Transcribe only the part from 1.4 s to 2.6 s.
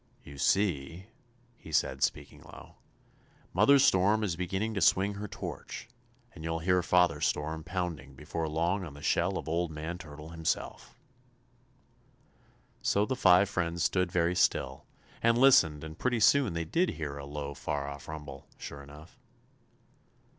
he said, speaking